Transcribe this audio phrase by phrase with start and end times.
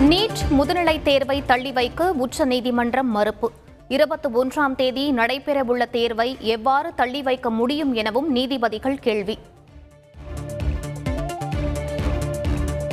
[0.00, 3.52] NEET முதுநிலை தேர்வை தள்ளி வைக்க உச்சநீதிமன்றம் மறுப்பு.
[3.88, 9.38] இருபத்தி ஒன்றாம் தேதி நடைபெறவுள்ள தேர்வை எவ்வாறு தள்ளி வைக்க முடியும் எனவும் நீதிபதிகள் கேள்வி.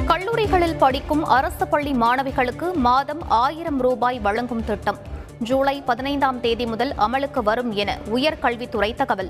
[0.06, 4.98] கல்லூரிகளில் படிக்கும் அரசு பள்ளி மாணவிகளுக்கு மாதம் ஆயிரம் ரூபாய் வழங்கும் திட்டம்.
[5.40, 9.30] ஜூலை பதினைந்தாம் தேதி முதல் அமலுக்கு வரும் என உயர்கல்வித்துறை தகவல்.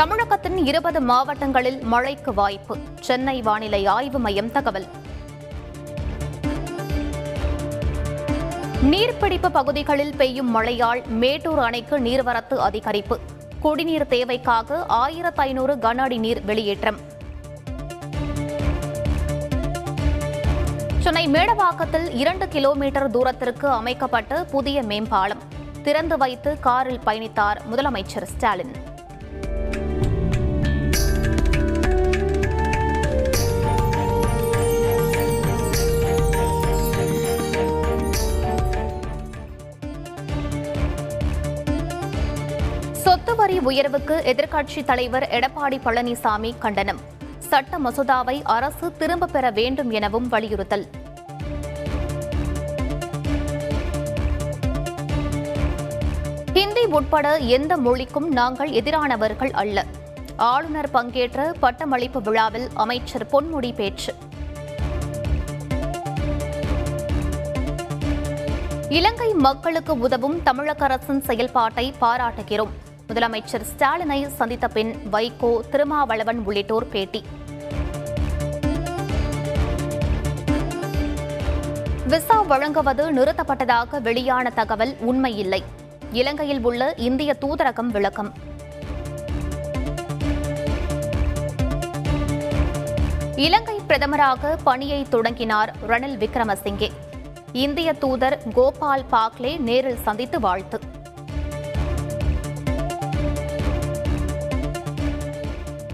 [0.00, 2.76] தமிழகத்தின் இருபது மாவட்டங்களில் மழைக்கு வாய்ப்பு.
[3.00, 4.86] சென்னை வானிலை ஆய்வு மையம் தகவல்.
[8.82, 13.18] நீர்பிடிப்பு பகுதிகளில் பெய்யும் மழையால் மேட்டூர் அணைக்கு நீர்வரத்து அதிகரிப்பு.
[13.60, 16.98] குடிநீர் தேவைக்காக ஆயிரத்து ஐநூறு கன அடி நீர் வெளியேற்றம்.
[20.98, 25.42] சென்னை மேடவாக்கத்தில் இரண்டு கிலோமீட்டர் தூரத்திற்கு அமைக்கப்பட்ட புதிய மேம்பாலம்.
[25.82, 28.88] திறந்து வைத்து காரில் பயணித்தார் முதலமைச்சர் ஸ்டாலின்.
[43.30, 47.00] சொத்து வரி உயர்வுக்கு எதிர்க்கட்சித் தலைவர் எடப்பாடி பழனிசாமி கண்டனம்.
[47.38, 50.86] சட்ட மசோதாவை அரசு திரும்பப் பெற வேண்டும் எனவும் வலியுறுத்தல்.
[56.52, 59.84] ஹிந்தி உட்பட எந்த மொழிக்கும் நாங்கள் எதிரானவர்கள் அல்ல.
[60.36, 64.14] ஆளுநர் பங்கேற்ற பட்டமளிப்பு விழாவில் அமைச்சர் பொன்முடி பேச்சு.
[68.88, 72.88] இலங்கை மக்களுக்கு உதவும் தமிழக அரசின் செயல்பாட்டை பாராட்டுகிறோம்.
[73.10, 77.24] முதலமைச்சர் ஸ்டாலினை சந்தித்த பின் வைகோ திருமாவளவன் உள்ளிட்டோர் பேட்டி.
[82.08, 85.62] விசா வழங்குவது நிறுத்தப்பட்டதாக வெளியான தகவல் உண்மையில்லை.
[86.12, 88.32] இலங்கையில் உள்ள இந்திய தூதரகம் விளக்கம்.
[93.36, 96.90] இலங்கை பிரதமராக பணியை தொடங்கினார் ரணில் விக்ரமசிங்கே.
[97.52, 100.80] இந்திய தூதர் கோபால் பாக்லே நேரில் சந்தித்து வாழ்த்து.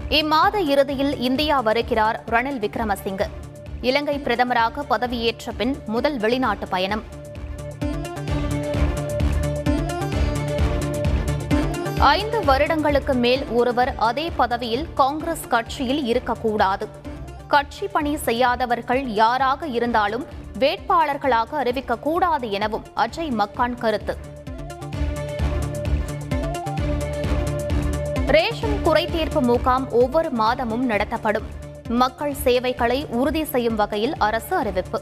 [0.09, 3.25] இம்மாத இறுதியில் இந்தியா வருகிறார் ரணில் விக்ரமசிங்கே.
[3.81, 7.03] இலங்கை பிரதமராக பதவியேற்ற பின் முதல் வெளிநாட்டு பயணம்.
[11.99, 16.87] ஐந்து வருடங்களுக்கு மேல் ஒருவர் அதே பதவியில் காங்கிரஸ் கட்சியில் இருக்கக்கூடாது.
[17.47, 20.25] கட்சி பணி செய்யாதவர்கள் யாராக இருந்தாலும்
[20.59, 24.17] வேட்பாளர்களாக அறிவிக்கக்கூடாது எனவும் அஜய் மக்கான் கருத்து.
[28.35, 31.45] ரேஷன் குறைதீர்ப்பு முகாம் ஒவ்வொரு மாதமும் நடத்தப்படும்.
[31.87, 35.01] மக்கள் சேவைகளை உறுதி செய்யும் வகையில் அரசு அறிவிப்பு.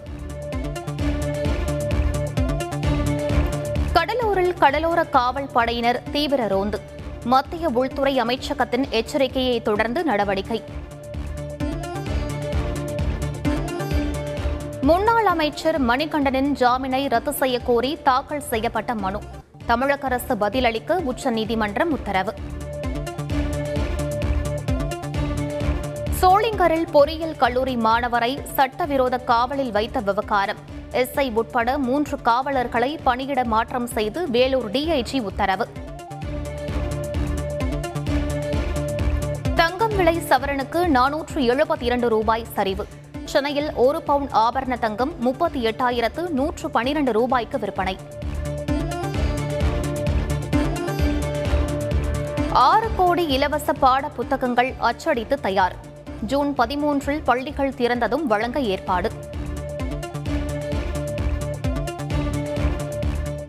[3.93, 6.79] கடலூரில் கடலோர காவல் படையினர் தீவிர ரோந்து.
[7.23, 10.63] மத்திய உள்துறை அமைச்சகத்தின் எச்சரிக்கையை தொடர்ந்து நடவடிக்கை.
[14.81, 19.19] முன்னாள் அமைச்சர் மணிகண்டனின் ஜாமீனை ரத்து செய்யக்கோரி தாக்கல் செய்யப்பட்ட மனு.
[19.65, 22.33] தமிழக அரசு பதிலளிக்க உச்சநீதிமன்றம் உத்தரவு.
[26.25, 30.57] சோளிங்கரில் பொறியியல் கல்லூரி மாணவரை சட்டவிரோத காவலில் வைத்த விவகாரம்.
[30.91, 35.67] எஸ்ஐ உட்பட மூன்று காவலர்களை பணியிட மாற்றம் செய்து வேலூர் டிஐஜி உத்தரவு.
[39.55, 42.87] தங்கம் விலை சவரனுக்கு நானூற்று எழுபத்தி இரண்டு ரூபாய் சரிவு.
[43.25, 47.97] சென்னையில் ஒரு பவுன் ஆபரண தங்கம் முப்பத்தி எட்டாயிரத்து நூற்று பனிரண்டு ரூபாய்க்கு விற்பனை.
[52.51, 55.93] ஆறு கோடி இலவச பாட புத்தகங்கள் அச்சடித்து தயார்.
[56.21, 59.11] ஜூன் பதிமூன்றில் பள்ளிகள் திறந்ததும் வழங்க ஏற்பாடு.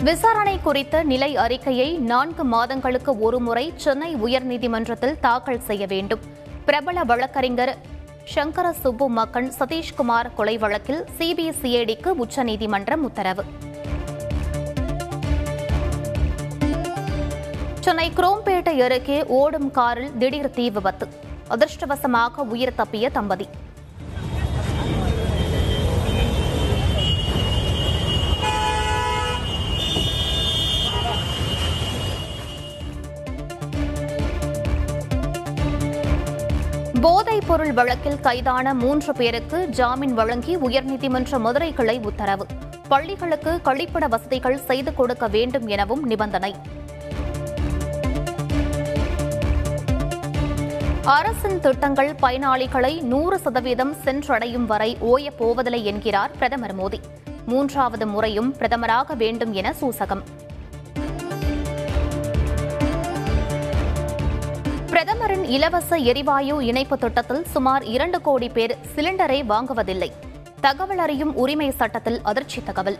[0.03, 6.21] விசாரணை குறித்த நிலை அறிக்கையை நான்கு மாதங்களுக்கு ஒருமுறை சென்னை உயர்நீதிமன்றத்தில் தாக்கல் செய்ய வேண்டும்.
[6.65, 7.77] பிரபல வழக்கறிஞர்
[8.25, 13.45] சங்கர சுப்பு மக்கன் சதீஷ்குமார் கொலை வழக்கில் சிபிசிஐடிக்கு உச்சநீதிமன்றம் உத்தரவு.
[17.81, 21.25] சென்னை குரோம்பேட்டை அருகே ஓடும் காரில் திடீர் தீ விபத்து.
[21.49, 23.47] அதிர்ஷ்டவசமாக உயிர் தப்பிய தம்பதி
[37.01, 42.47] போதைப் பொருள் வழக்கில் கைதான மூன்று பேருக்கு ஜாமீன் வழங்கி உயர்நீதிமன்ற மதுரை கிளை உத்தரவு
[42.89, 46.53] பள்ளிகளுக்கு கழிப்பிட வசதிகள் செய்து கொடுக்க வேண்டும் எனவும் நிபந்தனை
[51.07, 57.01] அரசின் திட்டங்கள் பயனாளிகளை நூறு சதவீதம் சென்றடையும் வரை ஓயப் போவதில்லை என்கிறார் பிரதமர் மோடி.
[57.47, 60.23] மூன்றாவது முறையும் பிரதமராக வேண்டும் என சூசகம்.
[64.87, 70.13] பிரதமரின் இலவச எரிவாயு இணைப்பு திட்டத்தில் சுமார் இரண்டு கோடி பேர் சிலிண்டரை வாங்குவதில்லை.
[70.61, 72.99] தகவல் அறியும் உரிமை சட்டத்தில் அதிர்ச்சி தகவல்.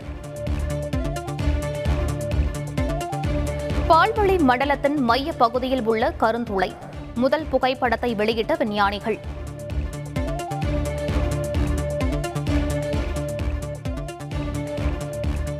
[3.89, 6.75] பால்வழி மண்டலத்தின் மைய பகுதியில் உள்ள கருந்துளை.
[7.17, 9.19] முதல் புகைப்படத்தை வெளியிட்ட விஞ்ஞானிகள்.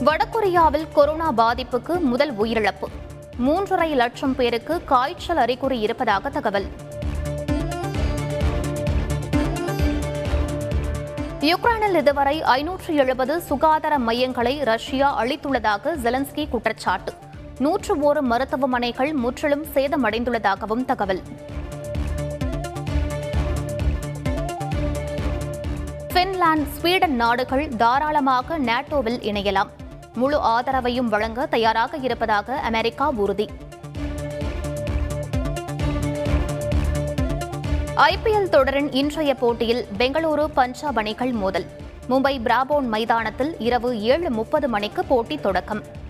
[0.06, 2.88] வடகொரியாவில் கொரோனா பாதிப்புக்கு முதல் உயிரிழப்பு.
[3.46, 6.68] மூன்றரை லட்சம் பேருக்கு காய்ச்சல் அறிகுறி இருப்பதாக தகவல்.
[11.40, 17.14] யுக்ரைனில் இதுவரை ஐநூற்று எழுபது சுகாதார மையங்களை ரஷ்யா அளித்துள்ளதாக ஜெலன்ஸ்கி குற்றச்சாட்டு.
[17.60, 21.22] நூற்று ஓரு மருத்துவமனைகள் முற்றிலும் சேதமடைந்துள்ளதாகவும் தகவல்.
[26.14, 29.70] பின்லாந்து ஸ்வீடன் நாடுகள் தாராளமாக நேட்டோவில் இணையலாம்.
[30.14, 33.50] முழு ஆதரவையும் வழங்க தயாராக இருப்பதாக அமெரிக்கா உறுதி.
[37.96, 41.66] ஐபிஎல் தொடரின் இன்றைய போட்டியில் பெங்களூரு பஞ்சாப் அணிகள் மோதல்.
[42.10, 46.06] மும்பை பிராபோன் மைதானத்தில் இரவு ஏழு முப்பது மணிக்கு போட்டி தொடக்கம்.